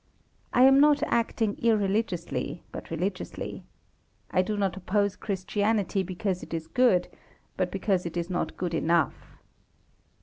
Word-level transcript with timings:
I 0.51 0.63
am 0.63 0.79
not 0.79 1.03
acting 1.03 1.59
irreligiously, 1.59 2.63
but 2.71 2.89
religiously. 2.89 3.65
I 4.31 4.41
do 4.41 4.57
not 4.57 4.75
oppose 4.75 5.15
Christianity 5.15 6.01
because 6.01 6.41
it 6.41 6.55
is 6.55 6.65
good, 6.65 7.07
but 7.55 7.69
because 7.71 8.07
it 8.07 8.17
is 8.17 8.27
not 8.27 8.57
good 8.57 8.73
enough. 8.73 9.37